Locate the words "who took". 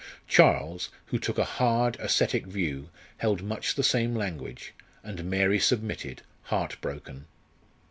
1.05-1.37